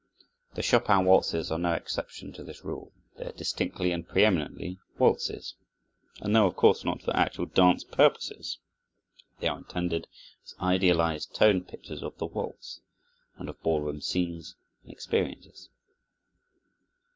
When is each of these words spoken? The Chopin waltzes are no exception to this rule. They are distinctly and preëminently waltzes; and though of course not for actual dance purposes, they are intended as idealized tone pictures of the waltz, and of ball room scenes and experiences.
The 0.55 0.63
Chopin 0.63 1.05
waltzes 1.05 1.51
are 1.51 1.59
no 1.59 1.73
exception 1.73 2.33
to 2.33 2.43
this 2.43 2.63
rule. 2.65 2.91
They 3.19 3.25
are 3.25 3.31
distinctly 3.33 3.91
and 3.91 4.07
preëminently 4.07 4.79
waltzes; 4.97 5.53
and 6.19 6.35
though 6.35 6.47
of 6.47 6.55
course 6.55 6.83
not 6.83 7.03
for 7.03 7.15
actual 7.15 7.45
dance 7.45 7.83
purposes, 7.83 8.57
they 9.41 9.47
are 9.47 9.59
intended 9.59 10.07
as 10.43 10.55
idealized 10.59 11.35
tone 11.35 11.63
pictures 11.63 12.01
of 12.01 12.17
the 12.17 12.25
waltz, 12.25 12.81
and 13.37 13.47
of 13.47 13.61
ball 13.61 13.81
room 13.81 14.01
scenes 14.01 14.55
and 14.81 14.91
experiences. 14.91 15.69